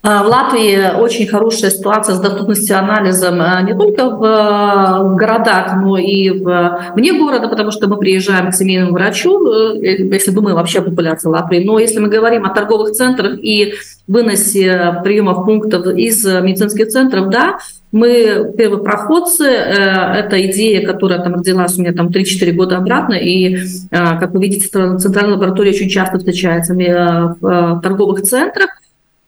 А, 0.02 0.22
в 0.22 0.26
Латвии 0.26 0.98
очень 0.98 1.26
хорошая 1.26 1.70
ситуация 1.70 2.14
с 2.14 2.20
доступностью 2.20 2.78
анализа 2.78 3.28
а, 3.30 3.62
не 3.62 3.74
только 3.74 4.10
в 4.10 4.24
э, 4.24 5.16
городах, 5.16 5.74
но 5.82 5.96
и 5.96 6.30
вне 6.30 7.12
города, 7.12 7.48
потому 7.48 7.70
что 7.70 7.88
мы 7.88 7.96
приезжаем 7.98 8.50
к 8.50 8.54
семейному 8.54 8.92
врачу, 8.92 9.46
э, 9.46 10.02
если 10.02 10.30
думаем 10.30 10.56
вообще 10.56 10.80
о 10.80 10.82
популяции 10.82 11.28
Латвии. 11.28 11.64
Но 11.64 11.78
если 11.78 12.00
мы 12.00 12.08
говорим 12.08 12.44
о 12.44 12.50
торговых 12.50 12.92
центрах 12.92 13.38
и 13.42 13.74
выносе 14.08 15.00
приемов 15.04 15.44
пунктов 15.44 15.86
из 15.86 16.24
медицинских 16.24 16.88
центров, 16.88 17.30
да, 17.30 17.58
мы 17.92 18.52
первопроходцы, 18.56 19.44
э, 19.44 20.14
это 20.14 20.50
идея, 20.50 20.84
которая 20.86 21.22
там 21.22 21.34
родилась 21.34 21.78
у 21.78 21.82
меня 21.82 21.92
там 21.92 22.08
3-4 22.08 22.52
года 22.52 22.78
обратно, 22.78 23.12
и, 23.12 23.54
э, 23.54 23.58
как 23.90 24.32
вы 24.32 24.42
видите, 24.42 24.68
центральная 24.68 25.34
лаборатория 25.34 25.70
очень 25.70 25.90
часто 25.90 26.18
встречается 26.18 26.72
э, 26.72 27.34
в 27.38 27.80
торговых 27.82 28.22
центрах, 28.22 28.70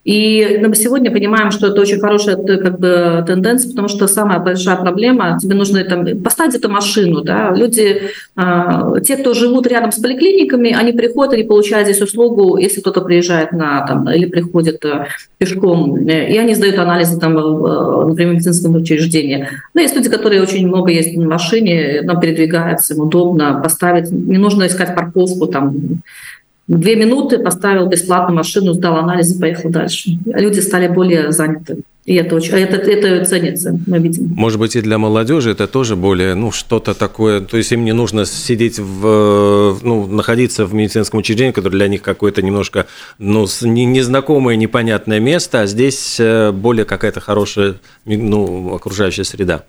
и 0.05 0.61
мы 0.63 0.75
сегодня 0.75 1.11
понимаем, 1.11 1.51
что 1.51 1.69
это 1.69 1.81
очень 1.81 1.99
хорошая 1.99 2.37
как 2.37 2.79
бы, 2.79 3.25
тенденция, 3.27 3.71
потому 3.71 3.89
что 3.89 4.07
самая 4.07 4.39
большая 4.39 4.77
проблема, 4.77 5.39
тебе 5.41 5.55
нужно 5.55 5.83
там, 5.85 6.05
поставить 6.23 6.55
эту 6.55 6.69
машину. 6.69 7.23
Да? 7.23 7.55
Люди, 7.57 8.11
э, 8.37 9.01
те, 9.03 9.17
кто 9.17 9.33
живут 9.33 9.67
рядом 9.67 9.93
с 9.93 9.99
поликлиниками, 9.99 10.73
они 10.73 10.93
приходят, 10.93 11.33
они 11.33 11.45
получают 11.45 11.89
здесь 11.89 12.03
услугу, 12.03 12.59
если 12.59 12.83
кто-то 12.83 13.01
приезжает 13.01 13.53
на, 13.53 13.87
там, 13.87 14.11
или 14.11 14.27
приходит 14.27 14.85
э, 14.85 15.07
пешком, 15.39 15.97
э, 15.97 16.33
и 16.35 16.37
они 16.37 16.55
сдают 16.55 16.79
анализы, 16.79 17.19
там, 17.19 17.39
э, 17.39 18.07
например, 18.09 18.33
в 18.33 18.35
медицинском 18.35 18.75
учреждении. 18.75 19.49
Но 19.73 19.81
есть 19.81 19.97
люди, 19.97 20.11
которые 20.11 20.43
очень 20.43 20.67
много 20.67 20.91
ездят 20.91 21.17
на 21.17 21.29
машине, 21.31 22.03
нам 22.03 22.21
передвигаются, 22.21 22.93
им 22.93 23.01
удобно 23.01 23.59
поставить, 23.63 24.11
не 24.11 24.37
нужно 24.37 24.67
искать 24.67 24.95
парковку, 24.95 25.47
там, 25.47 26.03
Две 26.67 26.97
минуты 26.97 27.39
поставил 27.39 27.87
бесплатно 27.87 28.35
машину, 28.35 28.73
сдал 28.73 28.97
анализ 28.97 29.37
и 29.37 29.41
поехал 29.41 29.71
дальше. 29.71 30.11
Люди 30.25 30.61
стали 30.61 30.89
более 30.89 31.31
заняты. 31.31 31.83
И 32.07 32.15
это, 32.17 32.37
очень, 32.37 32.53
это, 32.55 32.77
это 32.77 33.25
ценится, 33.25 33.79
мы 33.87 33.99
видим. 33.99 34.35
Может 34.37 34.59
быть, 34.59 34.77
и 34.77 34.83
для 34.83 34.99
молодежи 34.99 35.51
это 35.51 35.67
тоже 35.67 35.97
более, 35.97 36.35
ну, 36.35 36.53
что-то 36.53 36.93
такое. 36.93 37.41
То 37.41 37.57
есть 37.57 37.73
им 37.73 37.83
не 37.85 37.93
нужно 37.93 38.27
сидеть 38.27 38.79
в, 38.79 39.79
ну, 39.83 40.07
находиться 40.07 40.67
в 40.67 40.75
медицинском 40.75 41.21
учреждении, 41.21 41.53
которое 41.53 41.77
для 41.79 41.89
них 41.89 42.03
какое-то 42.03 42.43
немножко, 42.43 42.87
ну, 43.19 43.47
незнакомое, 43.63 44.57
непонятное 44.57 45.19
место, 45.19 45.63
а 45.63 45.67
здесь 45.67 46.17
э, 46.21 46.53
более 46.53 46.85
какая-то 46.85 47.21
хорошая, 47.21 47.77
ну, 48.05 48.75
окружающая 48.75 49.25
среда. 49.25 49.65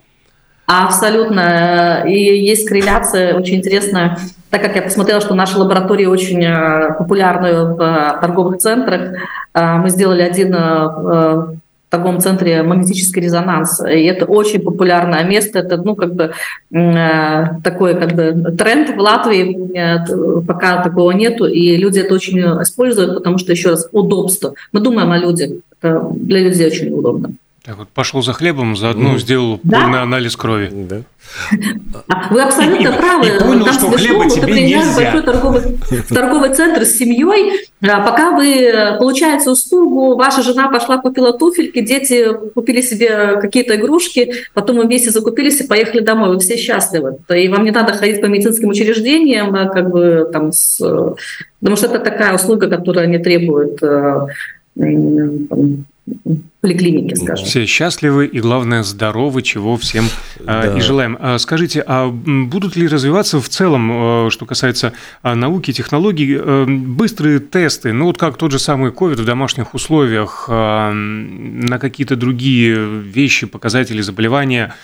Абсолютно. 0.66 2.04
И 2.06 2.12
есть 2.12 2.68
корреляция 2.68 3.34
очень 3.34 3.56
интересная, 3.56 4.18
так 4.50 4.62
как 4.62 4.76
я 4.76 4.82
посмотрела, 4.82 5.20
что 5.20 5.34
наши 5.34 5.58
лаборатории 5.58 6.06
очень 6.06 6.42
э, 6.44 6.94
популярны 6.98 7.74
в 7.74 7.80
э, 7.80 8.20
торговых 8.20 8.58
центрах. 8.58 9.12
Э, 9.54 9.76
мы 9.78 9.90
сделали 9.90 10.22
один 10.22 10.52
в 10.52 11.58
торговом 11.88 12.20
центре 12.20 12.62
магнетический 12.62 13.22
резонанс. 13.22 13.80
И 13.80 14.04
это 14.04 14.24
очень 14.24 14.60
популярное 14.60 15.24
место. 15.24 15.60
Это, 15.60 15.76
ну, 15.76 15.94
как 15.94 16.14
бы 16.14 16.32
такой 16.70 17.94
как 17.94 18.12
бы 18.12 18.52
тренд 18.58 18.90
в 18.90 18.98
Латвии. 18.98 20.42
Пока 20.46 20.82
такого 20.82 21.12
нету. 21.12 21.46
И 21.46 21.76
люди 21.76 22.00
это 22.00 22.14
очень 22.14 22.40
используют, 22.62 23.14
потому 23.14 23.38
что, 23.38 23.52
еще 23.52 23.70
раз, 23.70 23.88
удобство. 23.92 24.54
Мы 24.72 24.80
думаем 24.80 25.12
о 25.12 25.18
людях. 25.18 25.50
Это 25.80 26.08
для 26.12 26.40
людей 26.40 26.66
очень 26.66 26.92
удобно. 26.92 27.30
Так 27.66 27.78
вот, 27.78 27.88
пошел 27.88 28.22
за 28.22 28.32
хлебом, 28.32 28.76
заодно 28.76 29.16
mm. 29.16 29.18
сделал 29.18 29.60
да? 29.64 29.80
полный 29.80 30.00
анализ 30.00 30.36
крови. 30.36 30.70
Да. 30.72 31.00
Вы 32.30 32.40
абсолютно 32.40 32.86
и, 32.86 32.96
правы. 32.96 33.26
И 33.26 33.40
понял, 33.40 33.64
Там 33.64 33.74
что 33.74 33.90
хлеба 33.90 34.30
тебе 34.30 34.68
нельзя. 34.68 34.92
В 34.92 34.94
большой 34.94 35.22
торговый, 35.22 35.62
в 35.90 36.14
торговый 36.14 36.54
центр 36.54 36.84
с 36.84 36.92
семьей, 36.96 37.66
а 37.82 38.02
пока 38.02 38.30
вы 38.36 38.96
получаете 39.00 39.50
услугу, 39.50 40.14
ваша 40.14 40.44
жена 40.44 40.68
пошла 40.68 40.98
купила 40.98 41.36
туфельки, 41.36 41.80
дети 41.80 42.28
купили 42.54 42.80
себе 42.82 43.40
какие-то 43.40 43.74
игрушки, 43.74 44.32
потом 44.54 44.76
вы 44.76 44.84
вместе 44.84 45.10
закупились 45.10 45.60
и 45.60 45.66
поехали 45.66 46.02
домой. 46.02 46.28
Вы 46.28 46.38
все 46.38 46.56
счастливы. 46.56 47.18
И 47.34 47.48
вам 47.48 47.64
не 47.64 47.72
надо 47.72 47.94
ходить 47.94 48.20
по 48.20 48.26
медицинским 48.26 48.68
учреждениям, 48.68 49.52
а 49.56 49.68
как 49.68 49.90
бы 49.90 50.30
там 50.32 50.52
с... 50.52 50.78
Потому 51.58 51.76
что 51.76 51.86
это 51.86 51.98
такая 51.98 52.32
услуга, 52.32 52.68
которая 52.68 53.08
не 53.08 53.18
требует 53.18 53.82
э, 53.82 54.28
поликлинике, 56.60 57.16
скажем. 57.16 57.46
Все 57.46 57.66
счастливы 57.66 58.26
и, 58.26 58.40
главное, 58.40 58.82
здоровы, 58.82 59.42
чего 59.42 59.76
всем 59.76 60.06
да. 60.40 60.76
и 60.76 60.80
желаем. 60.80 61.16
А 61.20 61.38
скажите, 61.38 61.82
а 61.86 62.08
будут 62.08 62.76
ли 62.76 62.86
развиваться 62.86 63.40
в 63.40 63.48
целом, 63.48 64.30
что 64.30 64.46
касается 64.46 64.92
науки, 65.22 65.72
технологий, 65.72 66.38
быстрые 66.66 67.40
тесты, 67.40 67.92
ну 67.92 68.06
вот 68.06 68.18
как 68.18 68.36
тот 68.36 68.52
же 68.52 68.58
самый 68.58 68.90
COVID 68.92 69.22
в 69.22 69.24
домашних 69.24 69.74
условиях, 69.74 70.46
на 70.48 71.78
какие-то 71.80 72.16
другие 72.16 72.76
вещи, 73.00 73.46
показатели 73.46 74.00
заболевания, 74.00 74.74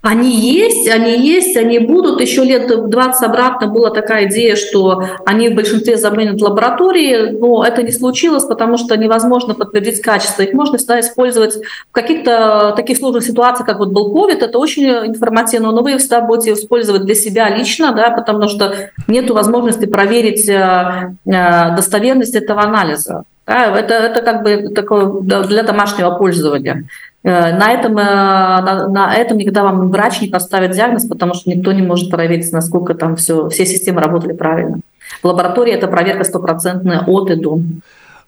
они 0.00 0.34
есть, 0.34 0.88
они 0.88 1.18
есть, 1.18 1.56
они 1.56 1.78
будут. 1.78 2.20
Еще 2.20 2.44
лет 2.44 2.88
20 2.88 3.22
обратно 3.22 3.68
была 3.68 3.90
такая 3.90 4.26
идея, 4.26 4.56
что 4.56 5.04
они 5.24 5.48
в 5.48 5.54
большинстве 5.54 5.96
заменят 5.96 6.40
лаборатории, 6.40 7.30
но 7.30 7.64
это 7.64 7.82
не 7.82 7.92
случилось, 7.92 8.44
потому 8.44 8.76
что 8.76 8.96
невозможно 8.96 9.54
подтвердить 9.54 10.00
качество. 10.00 10.42
Их 10.42 10.52
можно 10.52 10.78
всегда 10.78 11.00
использовать 11.00 11.56
в 11.56 11.92
каких-то 11.92 12.72
таких 12.76 12.98
сложных 12.98 13.24
ситуациях, 13.24 13.66
как 13.66 13.78
вот 13.78 13.90
был 13.90 14.12
COVID, 14.12 14.42
это 14.42 14.58
очень 14.58 14.88
информативно, 14.88 15.70
но 15.70 15.82
вы 15.82 15.96
всегда 15.98 16.20
будете 16.20 16.54
использовать 16.54 17.04
для 17.04 17.14
себя 17.14 17.48
лично, 17.48 17.92
да, 17.92 18.10
потому 18.10 18.48
что 18.48 18.90
нет 19.06 19.30
возможности 19.30 19.86
проверить 19.86 20.48
э, 20.48 21.14
э, 21.26 21.76
достоверность 21.76 22.34
этого 22.34 22.62
анализа. 22.62 23.24
Это, 23.44 23.94
это 23.94 24.22
как 24.22 24.42
бы 24.42 24.68
такое 24.74 25.20
для 25.20 25.62
домашнего 25.62 26.10
пользования. 26.10 26.88
Э, 27.24 27.56
на 27.56 27.72
этом, 27.72 27.96
э, 27.98 28.02
на, 28.02 28.88
на 28.88 29.14
этом 29.14 29.38
никогда 29.38 29.62
вам 29.62 29.90
врач 29.90 30.20
не 30.20 30.28
поставит 30.28 30.72
диагноз, 30.72 31.06
потому 31.06 31.34
что 31.34 31.50
никто 31.50 31.72
не 31.72 31.82
может 31.82 32.10
проверить, 32.10 32.50
насколько 32.52 32.94
там 32.94 33.16
все, 33.16 33.48
все 33.48 33.64
системы 33.64 34.00
работали 34.00 34.32
правильно. 34.32 34.80
В 35.22 35.26
лаборатории 35.26 35.72
это 35.72 35.86
проверка 35.86 36.24
стопроцентная 36.24 37.00
от 37.06 37.30
и 37.30 37.36
до. 37.36 37.60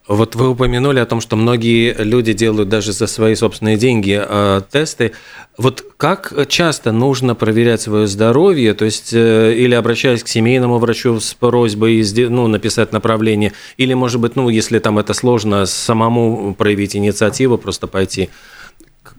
Вот 0.07 0.35
вы 0.35 0.49
упомянули 0.49 0.99
о 0.99 1.05
том, 1.07 1.19
что 1.19 1.35
многие 1.35 1.95
люди 1.97 2.33
делают 2.33 2.69
даже 2.69 2.93
за 2.93 3.07
свои 3.07 3.33
собственные 3.33 3.77
деньги 3.77 4.21
э, 4.23 4.61
тесты. 4.71 5.13
Вот 5.57 5.83
как 5.97 6.31
часто 6.47 6.91
нужно 6.91 7.33
проверять 7.33 7.81
свое 7.81 8.05
здоровье, 8.05 8.75
то 8.75 8.85
есть 8.85 9.13
э, 9.13 9.55
или 9.55 9.73
обращаясь 9.73 10.23
к 10.23 10.27
семейному 10.27 10.77
врачу 10.77 11.19
с 11.19 11.33
просьбой 11.33 12.05
ну, 12.29 12.47
написать 12.47 12.93
направление, 12.93 13.51
или, 13.77 13.93
может 13.93 14.21
быть, 14.21 14.35
ну, 14.35 14.47
если 14.47 14.79
там 14.79 14.99
это 14.99 15.13
сложно, 15.13 15.65
самому 15.65 16.53
проявить 16.53 16.95
инициативу, 16.95 17.57
просто 17.57 17.87
пойти 17.87 18.29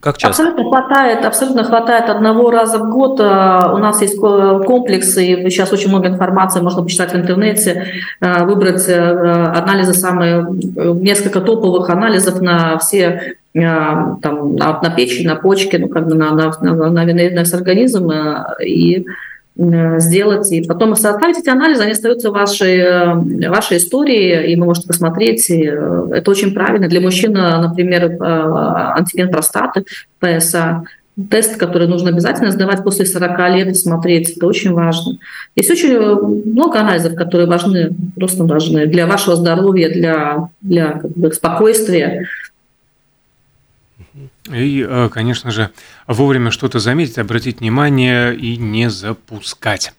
как 0.00 0.18
часто? 0.18 0.42
Абсолютно 0.42 0.64
хватает, 0.64 1.24
абсолютно 1.24 1.64
хватает 1.64 2.10
одного 2.10 2.50
раза 2.50 2.78
в 2.78 2.90
год. 2.90 3.20
Э, 3.20 3.72
у 3.72 3.78
нас 3.78 4.02
есть 4.02 4.18
комплекс, 4.18 5.16
и 5.16 5.50
сейчас 5.50 5.72
очень 5.72 5.88
много 5.88 6.08
информации 6.08 6.60
можно 6.60 6.82
почитать 6.82 7.12
в 7.12 7.16
интернете, 7.16 7.86
э, 8.20 8.44
выбрать 8.44 8.88
э, 8.88 8.94
анализы 8.98 9.94
самые, 9.94 10.46
несколько 10.50 11.40
топовых 11.40 11.90
анализов 11.90 12.40
на 12.40 12.78
все 12.78 13.36
там, 13.54 14.54
на, 14.56 14.80
на 14.82 14.90
печень, 14.94 15.26
на 15.26 15.34
почки, 15.34 15.76
ну, 15.76 15.88
как 15.88 16.06
бы 16.06 16.14
на, 16.14 16.30
на, 16.32 16.52
на, 16.60 16.90
на 16.90 17.04
весь 17.04 17.54
организм, 17.54 18.12
и 18.62 19.06
сделать, 19.56 20.52
и 20.52 20.62
потом 20.62 20.94
составить 20.96 21.38
эти 21.38 21.48
анализы, 21.48 21.82
они 21.82 21.92
остаются 21.92 22.30
в 22.30 22.34
вашей, 22.34 22.76
э, 22.78 23.48
вашей 23.48 23.78
истории, 23.78 24.52
и 24.52 24.56
вы 24.56 24.66
можете 24.66 24.86
посмотреть. 24.86 25.48
И 25.48 25.66
э, 25.66 26.08
это 26.12 26.30
очень 26.30 26.52
правильно. 26.52 26.88
Для 26.88 27.00
мужчин, 27.00 27.32
например, 27.32 28.16
антиген 28.20 29.30
простаты, 29.30 29.84
ПСА, 30.18 30.84
тест, 31.30 31.56
который 31.56 31.88
нужно 31.88 32.10
обязательно 32.10 32.50
сдавать 32.50 32.84
после 32.84 33.06
40 33.06 33.38
лет 33.56 33.68
и 33.68 33.74
смотреть. 33.74 34.36
Это 34.36 34.46
очень 34.46 34.72
важно. 34.72 35.18
Есть 35.54 35.70
очень 35.70 35.98
много 35.98 36.80
анализов, 36.80 37.14
которые 37.14 37.48
важны, 37.48 37.90
просто 38.14 38.44
важны 38.44 38.86
для 38.86 39.06
вашего 39.06 39.34
здоровья, 39.36 39.88
для, 39.88 40.48
для 40.60 40.92
как 40.92 41.10
бы, 41.12 41.32
спокойствия. 41.32 42.28
И, 44.48 44.84
э, 44.86 45.08
конечно 45.12 45.50
же, 45.50 45.70
вовремя 46.06 46.50
что-то 46.50 46.78
заметить, 46.78 47.18
обратить 47.18 47.60
внимание 47.60 48.34
и 48.34 48.56
не 48.56 48.90
запускать. 48.90 49.92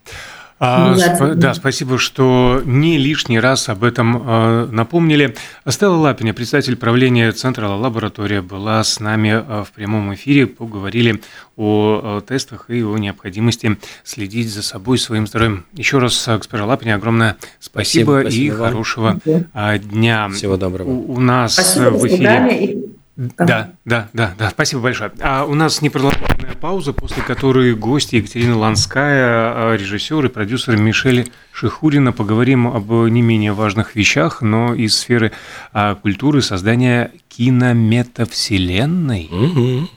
А, 0.59 0.95
сп- 0.95 1.35
да, 1.35 1.53
спасибо, 1.53 1.99
что 1.99 2.63
не 2.65 2.97
лишний 2.97 3.39
раз 3.39 3.69
об 3.69 3.83
этом 3.83 4.23
э, 4.25 4.67
напомнили. 4.71 5.35
Стелла 5.67 5.97
Лапиня, 5.97 6.33
председатель 6.33 6.75
правления 6.75 7.31
Центра 7.31 7.67
лаборатория, 7.67 8.41
была 8.41 8.83
с 8.83 8.99
нами 8.99 9.29
э, 9.29 9.63
в 9.63 9.71
прямом 9.71 10.15
эфире. 10.15 10.47
Поговорили 10.47 11.21
о, 11.57 12.17
о 12.17 12.21
тестах 12.21 12.71
и 12.71 12.81
о 12.81 12.97
необходимости 12.97 13.77
следить 14.03 14.49
за 14.49 14.63
собой, 14.63 14.97
своим 14.97 15.27
здоровьем. 15.27 15.65
Еще 15.73 15.99
раз, 15.99 16.23
госпожа 16.25 16.65
Лапиня, 16.65 16.95
огромное 16.95 17.37
спасибо, 17.59 18.21
спасибо 18.21 18.45
и 18.45 18.49
вам. 18.49 18.69
хорошего 18.69 19.19
спасибо. 19.21 19.77
дня. 19.77 20.29
Всего 20.29 20.57
доброго. 20.57 20.89
У, 20.89 21.13
у 21.13 21.19
нас 21.19 21.53
спасибо, 21.53 21.89
в 21.91 22.07
эфире... 22.07 22.96
Да, 23.17 23.71
да, 23.83 24.07
да, 24.13 24.33
да, 24.37 24.49
спасибо 24.51 24.83
большое. 24.83 25.11
А 25.21 25.43
у 25.43 25.55
нас 25.55 25.81
непродолжительная 25.81 26.53
пауза, 26.53 26.93
после 26.93 27.23
которой 27.23 27.73
гость 27.73 28.13
Екатерина 28.13 28.59
Ланская, 28.59 29.25
а, 29.25 29.75
режиссер 29.75 30.25
и 30.25 30.29
продюсер 30.29 30.77
Мишель 30.77 31.31
Шихурина. 31.51 32.13
Поговорим 32.13 32.67
об 32.67 32.91
не 32.91 33.23
менее 33.23 33.53
важных 33.53 33.95
вещах, 33.95 34.43
но 34.43 34.75
из 34.75 34.95
сферы 34.95 35.31
а, 35.73 35.95
культуры 35.95 36.43
создания 36.43 37.11
кинометавселенной. 37.29 39.29
Угу. 39.31 39.89